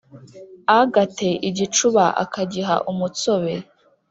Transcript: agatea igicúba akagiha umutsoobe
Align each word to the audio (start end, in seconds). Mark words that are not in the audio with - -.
agatea 0.79 1.35
igicúba 1.49 2.05
akagiha 2.23 2.75
umutsoobe 2.91 3.53